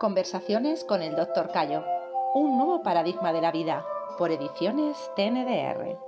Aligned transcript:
Conversaciones 0.00 0.82
con 0.82 1.02
el 1.02 1.14
Dr. 1.14 1.50
Cayo. 1.52 1.84
Un 2.34 2.56
nuevo 2.56 2.82
paradigma 2.82 3.34
de 3.34 3.42
la 3.42 3.52
vida. 3.52 3.84
Por 4.16 4.30
ediciones 4.30 4.96
TNDR. 5.14 5.98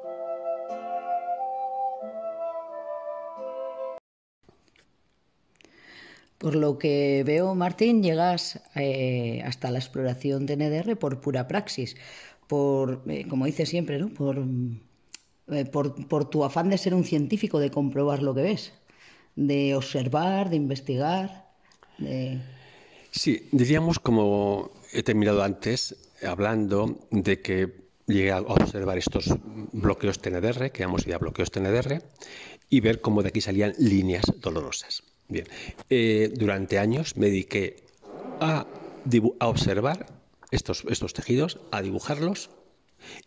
Por 6.38 6.54
lo 6.54 6.78
que 6.78 7.22
veo, 7.26 7.54
Martín, 7.54 8.02
llegas 8.02 8.62
eh, 8.76 9.42
hasta 9.44 9.70
la 9.70 9.80
exploración 9.80 10.46
TNDR 10.46 10.96
por 10.96 11.20
pura 11.20 11.46
praxis, 11.46 11.94
por, 12.46 13.02
eh, 13.08 13.28
como 13.28 13.44
dice 13.44 13.66
siempre, 13.66 13.98
¿no? 13.98 14.08
por, 14.08 14.42
eh, 15.48 15.66
por, 15.66 16.08
por 16.08 16.30
tu 16.30 16.44
afán 16.44 16.70
de 16.70 16.78
ser 16.78 16.94
un 16.94 17.04
científico, 17.04 17.58
de 17.58 17.70
comprobar 17.70 18.22
lo 18.22 18.34
que 18.34 18.40
ves, 18.40 18.72
de 19.36 19.76
observar, 19.76 20.48
de 20.48 20.56
investigar. 20.56 21.50
De... 21.98 22.40
Sí, 23.12 23.46
diríamos 23.52 23.98
como 23.98 24.72
he 24.90 25.02
terminado 25.02 25.42
antes, 25.42 25.94
hablando 26.26 27.06
de 27.10 27.42
que 27.42 27.82
llegué 28.06 28.32
a 28.32 28.40
observar 28.40 28.96
estos 28.96 29.26
bloqueos 29.72 30.18
TNDR, 30.18 30.72
que 30.72 30.80
llamamos 30.80 31.04
ya 31.04 31.18
bloqueos 31.18 31.50
TNDR, 31.50 32.02
y 32.70 32.80
ver 32.80 33.02
cómo 33.02 33.22
de 33.22 33.28
aquí 33.28 33.42
salían 33.42 33.74
líneas 33.78 34.24
dolorosas. 34.38 35.02
Bien, 35.28 35.46
eh, 35.90 36.32
durante 36.34 36.78
años 36.78 37.18
me 37.18 37.26
dediqué 37.26 37.84
a, 38.40 38.66
a 39.40 39.46
observar 39.46 40.06
estos, 40.50 40.84
estos 40.88 41.12
tejidos, 41.12 41.60
a 41.70 41.82
dibujarlos, 41.82 42.48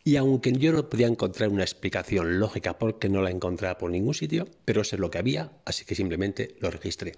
y 0.03 0.15
aunque 0.15 0.51
yo 0.53 0.71
no 0.71 0.89
podía 0.89 1.05
encontrar 1.05 1.49
una 1.49 1.63
explicación 1.63 2.39
lógica 2.39 2.79
porque 2.79 3.07
no 3.07 3.21
la 3.21 3.29
encontraba 3.29 3.77
por 3.77 3.91
ningún 3.91 4.15
sitio, 4.15 4.47
pero 4.65 4.81
eso 4.81 4.95
es 4.95 4.99
lo 4.99 5.11
que 5.11 5.19
había, 5.19 5.51
así 5.63 5.85
que 5.85 5.93
simplemente 5.93 6.55
lo 6.59 6.71
registré. 6.71 7.13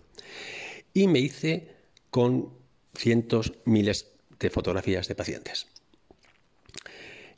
Y 0.93 1.07
me 1.07 1.19
hice 1.19 1.77
con 2.09 2.56
cientos, 2.97 3.53
miles 3.65 4.11
de 4.39 4.49
fotografías 4.49 5.07
de 5.07 5.15
pacientes. 5.15 5.67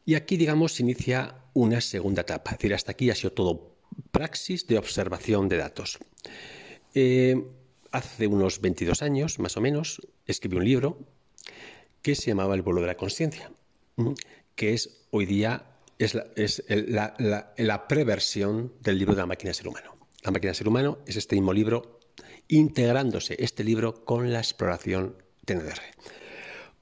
Y 0.05 0.15
aquí, 0.15 0.37
digamos, 0.37 0.73
se 0.73 0.83
inicia 0.83 1.35
una 1.53 1.81
segunda 1.81 2.21
etapa. 2.21 2.51
Es 2.51 2.57
decir, 2.57 2.73
hasta 2.73 2.91
aquí 2.93 3.09
ha 3.09 3.15
sido 3.15 3.33
todo 3.33 3.75
praxis 4.11 4.65
de 4.65 4.77
observación 4.77 5.49
de 5.49 5.57
datos. 5.57 5.99
Eh, 6.95 7.45
hace 7.91 8.27
unos 8.27 8.61
22 8.61 9.01
años, 9.01 9.39
más 9.39 9.57
o 9.57 9.61
menos, 9.61 10.01
escribí 10.25 10.57
un 10.57 10.65
libro 10.65 10.97
que 12.01 12.15
se 12.15 12.27
llamaba 12.27 12.55
El 12.55 12.61
vuelo 12.61 12.81
de 12.81 12.87
la 12.87 12.97
conciencia, 12.97 13.51
que 14.55 14.73
es 14.73 15.05
hoy 15.11 15.25
día 15.25 15.65
es, 15.97 16.15
la, 16.69 17.53
la, 17.57 17.87
preversión 17.87 18.73
del 18.79 18.97
libro 18.97 19.15
de 19.15 19.21
la 19.21 19.25
máquina 19.25 19.53
ser 19.53 19.67
humano. 19.67 19.95
La 20.23 20.31
máquina 20.31 20.53
ser 20.53 20.67
humano 20.67 20.99
es 21.05 21.17
este 21.17 21.35
mismo 21.35 21.51
libro, 21.51 21.99
integrándose 22.47 23.35
este 23.39 23.63
libro 23.63 24.05
con 24.05 24.31
la 24.31 24.39
exploración 24.39 25.15
TNDR. 25.49 25.81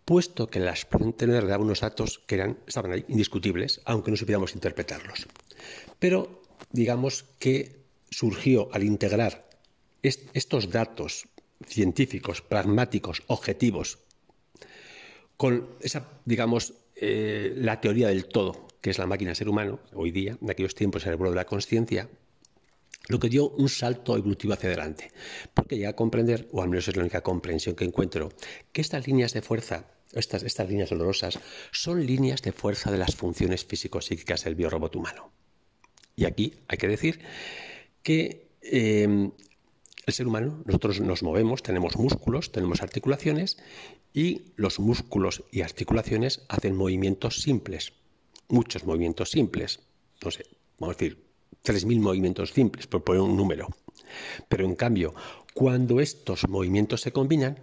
Puesto 0.03 0.47
que 0.47 0.59
la 0.59 0.71
exploración 0.71 1.15
TNDR 1.15 1.47
daba 1.47 1.63
unos 1.63 1.79
datos 1.79 2.19
que 2.27 2.35
eran, 2.35 2.57
estaban 2.67 2.91
ahí, 2.91 3.05
indiscutibles, 3.07 3.79
aunque 3.85 4.11
no 4.11 4.17
supiéramos 4.17 4.55
interpretarlos. 4.55 5.27
Pero 5.99 6.43
digamos 6.71 7.23
que 7.39 7.77
surgió 8.09 8.67
al 8.73 8.83
integrar 8.83 9.47
estos 10.03 10.69
datos 10.69 11.27
científicos, 11.65 12.41
pragmáticos, 12.41 13.23
objetivos, 13.27 13.99
con 15.37 15.69
esa, 15.81 16.09
digamos, 16.25 16.73
eh, 16.95 17.53
la 17.55 17.79
teoría 17.79 18.09
del 18.09 18.25
todo, 18.25 18.67
que 18.81 18.89
es 18.89 18.97
la 18.97 19.07
máquina 19.07 19.35
ser 19.35 19.49
humano, 19.49 19.79
hoy 19.93 20.11
día, 20.11 20.37
en 20.41 20.49
aquellos 20.49 20.75
tiempos 20.75 21.05
el 21.05 21.15
vuelo 21.15 21.31
de 21.31 21.37
la 21.37 21.45
conciencia, 21.45 22.09
lo 23.07 23.19
que 23.19 23.29
dio 23.29 23.49
un 23.49 23.69
salto 23.69 24.17
evolutivo 24.17 24.53
hacia 24.53 24.69
adelante, 24.69 25.11
porque 25.53 25.77
llega 25.77 25.89
a 25.89 25.95
comprender, 25.95 26.47
o 26.51 26.61
al 26.61 26.69
menos 26.69 26.87
es 26.87 26.95
la 26.95 27.03
única 27.03 27.21
comprensión 27.21 27.75
que 27.75 27.85
encuentro, 27.85 28.31
que 28.71 28.81
estas 28.81 29.07
líneas 29.07 29.33
de 29.33 29.41
fuerza, 29.41 29.91
estas, 30.13 30.43
estas 30.43 30.69
líneas 30.69 30.89
dolorosas, 30.89 31.39
son 31.71 32.05
líneas 32.05 32.41
de 32.41 32.51
fuerza 32.51 32.91
de 32.91 32.97
las 32.97 33.15
funciones 33.15 33.65
físico-psíquicas 33.65 34.43
del 34.43 34.55
biorobot 34.55 34.95
humano. 34.95 35.31
Y 36.15 36.25
aquí 36.25 36.53
hay 36.67 36.77
que 36.77 36.87
decir 36.87 37.19
que 38.03 38.49
eh, 38.61 39.29
el 40.07 40.13
ser 40.13 40.27
humano, 40.27 40.63
nosotros 40.65 40.99
nos 41.01 41.21
movemos, 41.21 41.61
tenemos 41.61 41.97
músculos, 41.97 42.51
tenemos 42.51 42.81
articulaciones 42.81 43.57
y 44.13 44.53
los 44.55 44.79
músculos 44.79 45.43
y 45.51 45.61
articulaciones 45.61 46.45
hacen 46.47 46.75
movimientos 46.75 47.41
simples, 47.41 47.93
muchos 48.47 48.85
movimientos 48.85 49.31
simples, 49.31 49.81
no 50.23 50.31
sé, 50.31 50.45
vamos 50.79 50.95
a 50.95 50.97
decir 50.97 51.26
3.000 51.63 51.99
movimientos 51.99 52.51
simples, 52.51 52.87
por 52.87 53.03
poner 53.03 53.21
un 53.21 53.35
número. 53.35 53.67
Pero 54.47 54.65
en 54.65 54.75
cambio, 54.75 55.13
cuando 55.53 55.99
estos 55.99 56.47
movimientos 56.47 57.01
se 57.01 57.11
combinan, 57.11 57.59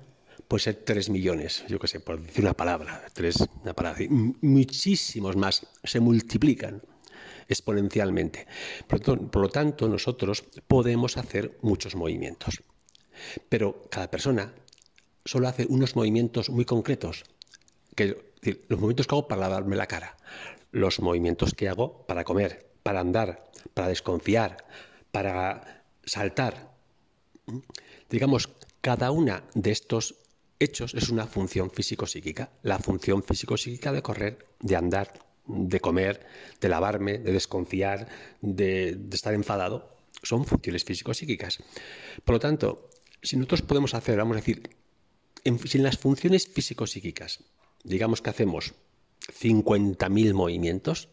puede 0.49 0.65
ser 0.65 0.83
3 0.84 1.11
millones, 1.11 1.65
yo 1.69 1.78
qué 1.78 1.89
sé, 1.89 2.00
por 2.00 2.21
decir 2.21 2.45
una 2.45 2.55
palabra, 2.55 3.03
tres, 3.12 3.37
una 3.62 3.75
palabra, 3.75 4.05
muchísimos 4.09 5.37
más, 5.37 5.67
se 5.83 6.00
multiplican 6.00 6.83
exponencialmente. 7.49 8.47
Por, 8.87 9.37
lo 9.37 9.49
tanto, 9.49 9.89
nosotros 9.89 10.45
podemos 10.66 11.16
hacer 11.16 11.59
muchos 11.62 11.95
movimientos. 11.95 12.62
Pero 13.49 13.87
cada 13.91 14.11
persona 14.11 14.55
solo 15.25 15.49
hace 15.49 15.66
unos 15.69 15.97
movimientos 15.97 16.51
muy 16.51 16.65
concretos. 16.65 17.25
Que, 17.95 18.34
los 18.69 18.78
movimientos 18.78 19.06
que 19.06 19.15
hago 19.15 19.28
para 19.28 19.43
lavarme 19.43 19.77
la 19.77 19.87
cara, 19.87 20.16
los 20.71 21.01
movimientos 21.01 21.55
que 21.55 21.69
hago 21.69 22.06
para 22.06 22.25
comer, 22.25 22.64
para 22.84 23.00
andar, 23.00 23.50
para 23.72 23.89
desconfiar, 23.89 24.65
para 25.11 25.83
saltar. 26.05 26.71
Digamos, 28.09 28.50
cada 28.81 29.11
una 29.11 29.43
de 29.55 29.72
estos 29.72 30.17
hechos 30.61 30.95
es 30.95 31.09
una 31.09 31.27
función 31.27 31.71
físico-psíquica. 31.71 32.50
La 32.62 32.78
función 32.78 33.22
físico-psíquica 33.25 33.91
de 33.91 34.03
correr, 34.03 34.47
de 34.61 34.77
andar, 34.77 35.12
de 35.47 35.81
comer, 35.81 36.27
de 36.61 36.69
lavarme, 36.69 37.19
de 37.19 37.33
desconfiar, 37.33 38.06
de, 38.41 38.99
estar 39.11 39.34
enfadado, 39.34 39.97
son 40.22 40.45
funciones 40.45 40.84
físico-psíquicas. 40.84 41.62
Por 42.25 42.34
lo 42.34 42.39
tanto, 42.39 42.91
si 43.22 43.37
nosotros 43.37 43.62
podemos 43.62 43.95
hacer, 43.95 44.19
vamos 44.19 44.37
a 44.37 44.41
decir, 44.41 44.71
en, 45.45 45.59
si 45.66 45.78
en 45.78 45.84
las 45.84 45.97
funciones 45.97 46.47
físico-psíquicas, 46.49 47.41
digamos 47.83 48.21
que 48.21 48.31
hacemos 48.31 48.75
50.000 49.41 50.34
movimientos, 50.34 51.09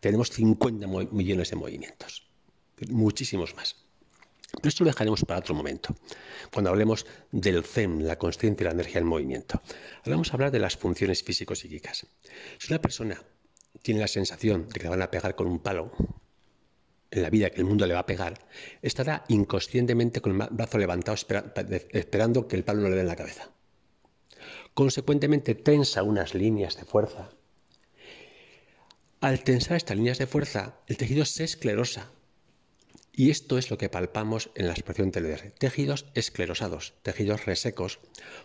tenemos 0.00 0.30
50 0.30 0.86
millones 0.86 1.50
de 1.50 1.56
movimientos, 1.56 2.26
muchísimos 2.88 3.54
más. 3.54 3.76
Pero 4.52 4.68
esto 4.68 4.84
lo 4.84 4.90
dejaremos 4.90 5.24
para 5.24 5.38
otro 5.38 5.54
momento, 5.54 5.94
cuando 6.52 6.70
hablemos 6.70 7.06
del 7.30 7.64
CEM, 7.64 8.00
la 8.00 8.18
consciente 8.18 8.64
y 8.64 8.66
la 8.66 8.72
energía 8.72 9.00
en 9.00 9.06
movimiento. 9.06 9.62
Ahora 9.98 10.16
vamos 10.16 10.30
a 10.30 10.34
hablar 10.34 10.50
de 10.50 10.58
las 10.58 10.76
funciones 10.76 11.22
físico-psíquicas. 11.22 12.06
Si 12.58 12.72
una 12.72 12.82
persona 12.82 13.22
tiene 13.82 14.00
la 14.00 14.08
sensación 14.08 14.68
de 14.68 14.74
que 14.74 14.84
le 14.84 14.88
van 14.88 15.02
a 15.02 15.10
pegar 15.10 15.36
con 15.36 15.46
un 15.46 15.60
palo 15.60 15.92
en 17.12 17.22
la 17.22 17.30
vida, 17.30 17.50
que 17.50 17.60
el 17.60 17.64
mundo 17.64 17.86
le 17.86 17.94
va 17.94 18.00
a 18.00 18.06
pegar, 18.06 18.38
estará 18.82 19.24
inconscientemente 19.28 20.20
con 20.20 20.40
el 20.40 20.48
brazo 20.50 20.78
levantado 20.78 21.16
esperando 21.92 22.48
que 22.48 22.56
el 22.56 22.64
palo 22.64 22.82
no 22.82 22.88
le 22.88 22.96
dé 22.96 23.00
en 23.02 23.06
la 23.06 23.16
cabeza. 23.16 23.50
Consecuentemente 24.74 25.54
tensa 25.54 26.02
unas 26.02 26.34
líneas 26.34 26.76
de 26.76 26.84
fuerza. 26.84 27.30
Al 29.20 29.44
tensar 29.44 29.76
estas 29.76 29.98
líneas 29.98 30.16
de 30.16 30.26
fuerza, 30.26 30.76
el 30.86 30.96
tejido 30.96 31.26
se 31.26 31.44
esclerosa. 31.44 32.10
Y 33.12 33.28
esto 33.28 33.58
es 33.58 33.70
lo 33.70 33.76
que 33.76 33.90
palpamos 33.90 34.48
en 34.54 34.66
la 34.66 34.72
expresión 34.72 35.10
TLR. 35.10 35.52
Tejidos 35.58 36.06
esclerosados, 36.14 36.94
tejidos 37.02 37.44
resecos, 37.44 37.98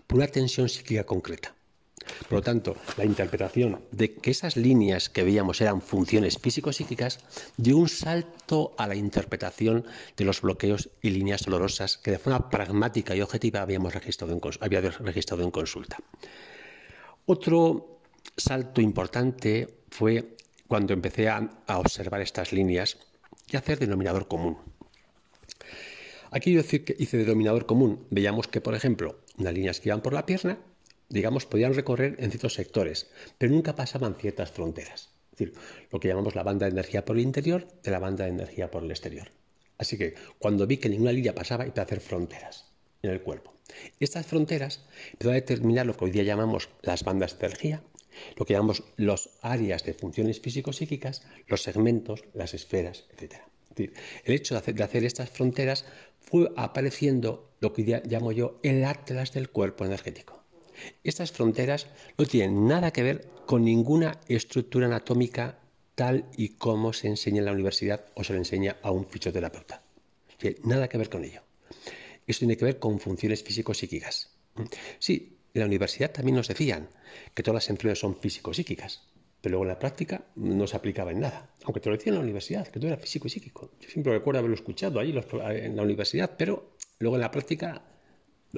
por 0.06 0.18
una 0.18 0.28
tensión 0.28 0.68
psíquica 0.68 1.06
concreta. 1.06 1.56
Por 2.28 2.34
lo 2.34 2.42
tanto, 2.42 2.76
la 2.98 3.06
interpretación 3.06 3.86
de 3.92 4.16
que 4.16 4.32
esas 4.32 4.58
líneas 4.58 5.08
que 5.08 5.24
veíamos 5.24 5.62
eran 5.62 5.82
funciones 5.82 6.38
físico-psíquicas 6.40 7.20
dio 7.56 7.78
un 7.78 7.88
salto 7.88 8.76
a 8.78 8.86
la 8.86 8.96
interpretación 8.96 9.86
de 10.18 10.26
los 10.26 10.42
bloqueos 10.42 10.90
y 11.02 11.12
líneas 11.12 11.46
dolorosas 11.46 11.98
que 11.98 12.12
de 12.12 12.20
forma 12.20 12.50
pragmática 12.50 13.16
y 13.16 13.22
objetiva 13.22 13.62
habíamos 13.62 13.94
registrado 13.94 14.34
en, 14.34 14.42
había 14.60 14.82
registrado 14.82 15.42
en 15.44 15.52
consulta. 15.52 15.98
Otro 17.26 18.02
salto 18.36 18.82
importante 18.82 19.86
fue 19.90 20.36
cuando 20.68 20.94
empecé 20.94 21.30
a, 21.30 21.50
observar 21.68 22.22
estas 22.22 22.52
líneas 22.52 22.98
y 23.52 23.58
hacer 23.58 23.80
denominador 23.80 24.28
común. 24.28 24.58
Aquí 26.32 26.52
yo 26.52 26.62
decir 26.62 26.84
que 26.84 26.96
hice 26.98 27.18
denominador 27.18 27.66
común. 27.66 28.06
Veíamos 28.10 28.48
que, 28.48 28.62
por 28.62 28.76
ejemplo, 28.76 29.20
unas 29.38 29.54
líneas 29.54 29.80
que 29.80 29.90
iban 29.90 30.02
por 30.02 30.14
la 30.14 30.26
pierna 30.26 30.58
digamos, 31.10 31.46
podían 31.46 31.74
recorrer 31.74 32.16
en 32.20 32.32
ciertos 32.32 32.54
sectores, 32.54 33.08
pero 33.38 33.54
nunca 33.54 33.76
pasaban 33.76 34.16
ciertas 34.16 34.52
fronteras. 34.52 35.10
Es 35.32 35.40
decir, 35.40 35.54
lo 35.92 36.00
que 36.00 36.08
llamamos 36.08 36.36
la 36.36 36.44
banda 36.44 36.66
de 36.66 36.72
energía 36.72 37.04
por 37.06 37.18
el 37.18 37.24
interior 37.24 37.68
de 37.84 37.92
la 37.92 38.00
banda 38.00 38.26
de 38.26 38.32
energía 38.32 38.72
por 38.72 38.84
el 38.84 38.92
exterior. 38.92 39.30
Así 39.78 39.98
que 39.98 40.16
cuando 40.40 40.68
vi 40.68 40.78
que 40.78 40.90
ninguna 40.90 41.12
línea 41.12 41.36
pasaba, 41.36 41.66
empecé 41.66 41.82
a 41.82 41.84
hacer 41.84 42.00
fronteras 42.00 42.66
en 43.02 43.12
el 43.12 43.22
cuerpo. 43.22 43.54
Estas 44.00 44.26
fronteras 44.26 44.86
empezó 45.12 45.32
a 45.32 45.34
determinar 45.34 45.86
lo 45.86 45.98
que 45.98 46.06
hoy 46.06 46.12
día 46.12 46.24
llamamos 46.24 46.70
las 46.82 47.04
bandas 47.04 47.38
de 47.38 47.46
energía, 47.46 47.82
lo 48.36 48.46
que 48.46 48.54
llamamos 48.54 48.84
las 48.98 49.30
áreas 49.42 49.84
de 49.84 49.94
funciones 49.94 50.40
físico-psíquicas, 50.40 51.24
los 51.48 51.64
segmentos, 51.64 52.24
las 52.34 52.54
esferas, 52.54 53.06
etc. 53.18 53.36
el 53.78 54.34
hecho 54.34 54.60
de 54.60 54.84
hacer, 54.84 55.06
estas 55.06 55.30
fronteras 55.30 55.86
fue 56.20 56.52
apareciendo 56.56 57.52
lo 57.60 57.74
que 57.74 58.02
llamo 58.06 58.32
yo 58.32 58.60
el 58.64 58.84
atlas 58.84 59.34
del 59.34 59.50
cuerpo 59.50 59.86
energético 59.86 60.44
Estas 61.04 61.32
fronteras 61.32 61.88
no 62.18 62.26
tienen 62.26 62.68
nada 62.68 62.92
que 62.92 63.04
ver 63.04 63.28
con 63.46 63.64
ninguna 63.64 64.20
estructura 64.28 64.88
anatómica 64.88 65.60
tal 65.96 66.26
y 66.36 66.50
como 66.50 66.94
se 66.94 67.08
enseña 67.08 67.40
en 67.40 67.46
la 67.46 67.54
universidad 67.54 68.06
o 68.16 68.24
se 68.24 68.34
le 68.34 68.40
enseña 68.40 68.78
a 68.82 68.92
un 68.92 69.06
fisioterapeuta. 69.06 69.82
Nada 70.64 70.88
que 70.88 70.98
ver 70.98 71.10
con 71.10 71.24
ello. 71.24 71.42
Esto 72.28 72.40
tiene 72.40 72.58
que 72.58 72.66
ver 72.66 72.80
con 72.80 73.00
funciones 73.00 73.44
físico-psíquicas. 73.44 74.32
Sí, 75.00 75.35
en 75.56 75.62
la 75.62 75.68
universidad 75.68 76.12
también 76.12 76.36
nos 76.36 76.48
decían 76.48 76.90
que 77.34 77.42
todas 77.42 77.56
las 77.56 77.70
enfermedades 77.70 78.00
son 78.00 78.18
físico-psíquicas, 78.18 79.02
pero 79.42 79.54
luego 79.54 79.64
en 79.64 79.70
la 79.70 79.80
práctica 79.80 80.26
no 80.36 80.68
se 80.68 80.76
aplicaba 80.76 81.12
en 81.12 81.22
nada. 81.22 81.50
Aunque 81.64 81.80
te 81.80 81.90
lo 81.90 81.96
decían 81.96 82.16
en 82.16 82.20
la 82.20 82.24
universidad, 82.24 82.68
que 82.68 82.80
todo 82.80 82.92
era 82.92 82.98
físico 82.98 83.28
y 83.28 83.32
psíquico. 83.32 83.72
Yo 83.80 83.90
siempre 83.90 84.14
recuerdo 84.14 84.40
haberlo 84.40 84.56
escuchado 84.56 85.00
ahí 85.00 85.12
en 85.12 85.76
la 85.76 85.84
universidad, 85.84 86.36
pero 86.38 86.76
luego 87.00 87.16
en 87.16 87.22
la 87.22 87.32
práctica 87.32 87.84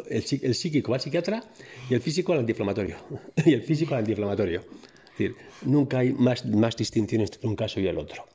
el, 0.09 0.55
psíquico 0.55 0.91
va 0.91 0.97
al 0.97 1.01
psiquiatra 1.01 1.43
y 1.89 1.93
el 1.93 2.01
físico 2.01 2.33
al 2.33 2.39
antiinflamatorio. 2.39 2.97
y 3.45 3.53
el 3.53 3.61
físico 3.63 3.93
al 3.93 3.99
antiinflamatorio. 3.99 4.61
Es 4.61 5.17
decir, 5.17 5.35
nunca 5.63 5.99
hay 5.99 6.13
más, 6.13 6.45
más 6.45 6.75
distinciones 6.75 7.31
entre 7.31 7.47
un 7.47 7.55
caso 7.55 7.79
y 7.79 7.87
el 7.87 7.97
otro. 7.97 8.25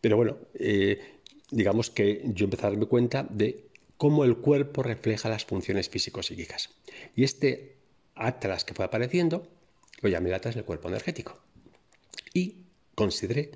Pero 0.00 0.16
bueno, 0.16 0.38
eh, 0.54 0.98
digamos 1.50 1.90
que 1.90 2.22
yo 2.26 2.44
empecé 2.44 2.66
a 2.66 2.70
darme 2.70 2.86
cuenta 2.86 3.26
de 3.28 3.66
cómo 3.96 4.24
el 4.24 4.36
cuerpo 4.36 4.82
refleja 4.82 5.28
las 5.28 5.44
funciones 5.44 5.88
físico-psíquicas. 5.88 6.70
Y 7.14 7.24
este 7.24 7.75
atlas 8.16 8.64
que 8.64 8.74
fue 8.74 8.84
apareciendo, 8.84 9.46
lo 10.00 10.08
llamé 10.08 10.30
el 10.30 10.40
del 10.40 10.64
cuerpo 10.64 10.88
energético. 10.88 11.38
Y 12.34 12.64
consideré 12.94 13.52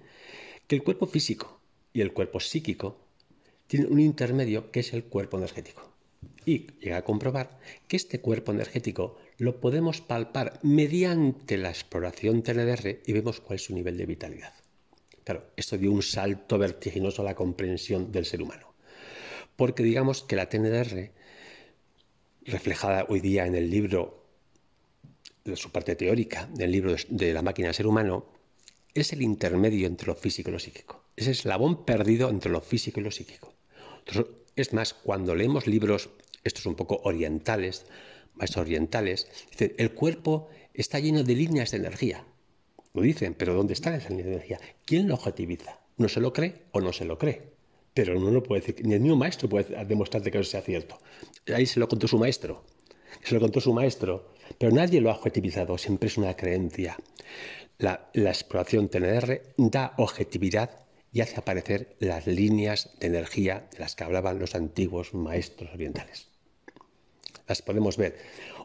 que 0.66 0.76
el 0.76 0.82
cuerpo 0.82 1.06
físico 1.06 1.60
y 1.92 2.00
el 2.00 2.12
cuerpo 2.12 2.40
psíquico 2.40 2.98
tienen 3.66 3.92
un 3.92 4.00
intermedio 4.00 4.70
que 4.70 4.80
es 4.80 4.92
el 4.92 5.04
cuerpo 5.04 5.36
energético. 5.36 5.90
Y 6.44 6.66
llega 6.80 6.98
a 6.98 7.04
comprobar 7.04 7.58
que 7.88 7.96
este 7.96 8.20
cuerpo 8.20 8.52
energético 8.52 9.18
lo 9.38 9.60
podemos 9.60 10.00
palpar 10.00 10.58
mediante 10.62 11.56
la 11.56 11.70
exploración 11.70 12.42
TNDR 12.42 13.00
y 13.06 13.12
vemos 13.12 13.40
cuál 13.40 13.56
es 13.56 13.64
su 13.64 13.74
nivel 13.74 13.96
de 13.96 14.06
vitalidad. 14.06 14.52
Claro, 15.24 15.46
esto 15.56 15.78
dio 15.78 15.92
un 15.92 16.02
salto 16.02 16.58
vertiginoso 16.58 17.22
a 17.22 17.26
la 17.26 17.34
comprensión 17.34 18.10
del 18.10 18.24
ser 18.24 18.42
humano. 18.42 18.74
Porque 19.56 19.82
digamos 19.82 20.22
que 20.22 20.36
la 20.36 20.48
TNDR, 20.48 21.10
reflejada 22.44 23.06
hoy 23.08 23.20
día 23.20 23.46
en 23.46 23.54
el 23.54 23.70
libro, 23.70 24.19
su 25.54 25.70
parte 25.70 25.96
teórica, 25.96 26.48
del 26.52 26.72
libro 26.72 26.94
de 27.08 27.32
la 27.32 27.42
máquina 27.42 27.68
del 27.68 27.74
ser 27.74 27.86
humano, 27.86 28.26
es 28.94 29.12
el 29.12 29.22
intermedio 29.22 29.86
entre 29.86 30.08
lo 30.08 30.14
físico 30.14 30.50
y 30.50 30.52
lo 30.52 30.58
psíquico. 30.58 31.04
Es 31.16 31.26
el 31.26 31.32
eslabón 31.32 31.84
perdido 31.84 32.28
entre 32.30 32.50
lo 32.50 32.60
físico 32.60 33.00
y 33.00 33.04
lo 33.04 33.10
psíquico. 33.10 33.54
Es 34.56 34.72
más, 34.72 34.94
cuando 34.94 35.34
leemos 35.34 35.66
libros, 35.66 36.10
estos 36.44 36.66
un 36.66 36.74
poco 36.74 37.00
orientales, 37.04 37.86
más 38.34 38.56
orientales, 38.56 39.28
dicen, 39.50 39.74
el 39.78 39.92
cuerpo 39.92 40.48
está 40.74 40.98
lleno 40.98 41.22
de 41.22 41.34
líneas 41.34 41.70
de 41.70 41.78
energía. 41.78 42.24
Lo 42.92 43.02
dicen, 43.02 43.34
pero 43.34 43.54
¿dónde 43.54 43.74
están 43.74 43.94
esas 43.94 44.10
líneas 44.10 44.26
de 44.26 44.32
energía? 44.34 44.60
¿Quién 44.84 45.08
lo 45.08 45.14
objetiviza? 45.14 45.78
¿No 45.96 46.08
se 46.08 46.20
lo 46.20 46.32
cree 46.32 46.66
o 46.72 46.80
no 46.80 46.92
se 46.92 47.04
lo 47.04 47.18
cree? 47.18 47.52
Pero 47.94 48.18
uno 48.18 48.30
no 48.30 48.42
puede 48.42 48.62
decir, 48.62 48.86
ni 48.86 48.94
el 48.94 49.00
mismo 49.00 49.16
maestro 49.16 49.48
puede 49.48 49.84
demostrarte 49.84 50.30
que 50.30 50.38
eso 50.38 50.50
sea 50.50 50.62
cierto. 50.62 50.98
Ahí 51.54 51.66
se 51.66 51.80
lo 51.80 51.88
contó 51.88 52.08
su 52.08 52.18
maestro. 52.18 52.64
Se 53.22 53.34
lo 53.34 53.40
contó 53.40 53.60
su 53.60 53.72
maestro. 53.72 54.32
Pero 54.58 54.72
nadie 54.72 55.00
lo 55.00 55.10
ha 55.10 55.14
objetivizado, 55.14 55.78
siempre 55.78 56.08
es 56.08 56.18
una 56.18 56.36
creencia. 56.36 56.96
La, 57.78 58.10
exploración 58.14 58.88
TNR 58.88 59.40
da 59.56 59.94
objetividad 59.96 60.70
y 61.12 61.22
hace 61.22 61.36
aparecer 61.38 61.96
las 61.98 62.26
líneas 62.26 62.90
de 63.00 63.06
energía 63.06 63.68
de 63.72 63.78
las 63.78 63.96
que 63.96 64.04
hablaban 64.04 64.38
los 64.38 64.54
antiguos 64.54 65.14
maestros 65.14 65.70
orientales. 65.72 66.28
Las 67.48 67.62
podemos 67.62 67.96
ver. 67.96 68.18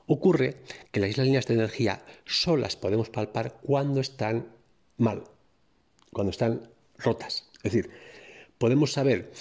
Ocurre 0.06 0.58
que 0.92 1.00
las 1.00 1.18
líneas 1.18 1.48
de 1.48 1.56
energía 1.56 2.04
solo 2.26 2.58
las 2.58 2.76
podemos 2.76 3.10
palpar 3.10 3.60
cuando 3.64 4.02
están 4.02 4.50
mal, 4.98 5.24
cuando 6.12 6.32
están 6.32 6.70
rotas. 6.98 7.50
Es 7.58 7.72
decir, 7.72 7.90
podemos 8.58 8.92
saber 8.92 9.32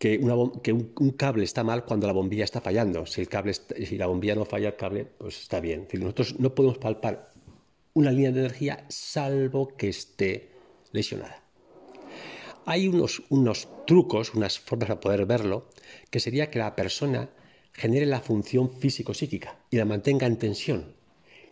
que, 0.00 0.16
un, 0.18 1.10
cable 1.10 1.44
está 1.44 1.62
mal 1.62 1.84
cuando 1.84 2.06
la 2.06 2.14
bombilla 2.14 2.44
está 2.44 2.62
fallando. 2.62 3.04
Si, 3.04 3.20
el 3.20 3.28
cable, 3.28 3.52
si 3.52 3.98
la 3.98 4.06
bombilla 4.06 4.34
no 4.34 4.46
falla, 4.46 4.68
el 4.68 4.76
cable 4.76 5.04
pues 5.04 5.42
está 5.42 5.60
bien. 5.60 5.86
nosotros 5.92 6.40
no 6.40 6.54
podemos 6.54 6.78
palpar 6.78 7.30
una 7.92 8.10
línea 8.10 8.32
de 8.32 8.40
energía 8.40 8.86
salvo 8.88 9.76
que 9.76 9.90
esté 9.90 10.52
lesionada. 10.92 11.44
Hay 12.64 12.88
unos, 12.88 13.22
unos 13.28 13.68
trucos, 13.86 14.32
unas 14.34 14.58
formas 14.58 14.88
para 14.88 15.00
poder 15.00 15.26
verlo, 15.26 15.68
que 16.08 16.18
sería 16.18 16.50
que 16.50 16.60
la 16.60 16.74
persona 16.74 17.28
genere 17.74 18.06
la 18.06 18.20
función 18.20 18.72
físico-psíquica 18.72 19.58
y 19.70 19.76
la 19.76 19.84
mantenga 19.84 20.26
en 20.26 20.38
tensión. 20.38 20.94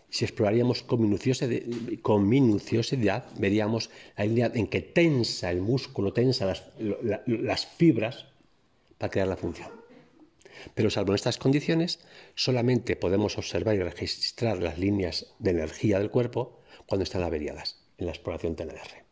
Si 0.09 0.25
exploraríamos 0.25 0.83
con 0.85 1.03
minuciosidad, 1.03 1.51
con 2.01 2.27
minuciosidad, 2.27 3.27
veríamos 3.39 3.91
la 4.17 4.25
línea 4.25 4.51
en 4.55 4.69
que 4.69 4.81
tensa 4.81 5.51
el 5.51 5.61
músculo, 5.61 6.15
tensa 6.15 6.47
las, 6.47 6.65
las 7.27 7.67
fibras 7.67 8.25
para 8.99 9.11
crear 9.11 9.29
la 9.29 9.37
función. 9.37 9.71
Pero 10.75 10.91
salvo 10.91 11.13
en 11.13 11.17
estas 11.17 11.39
condiciones, 11.39 12.01
solamente 12.35 12.97
podemos 12.97 13.39
observar 13.39 13.77
y 13.77 13.83
registrar 13.83 14.63
las 14.63 14.79
líneas 14.79 15.35
de 15.39 15.51
energía 15.51 15.99
del 15.99 16.11
cuerpo 16.11 16.61
cuando 16.87 17.05
están 17.05 17.23
averiadas 17.23 17.81
en 17.97 18.07
la 18.07 18.13
exploración 18.13 18.57
TNR. 18.57 19.08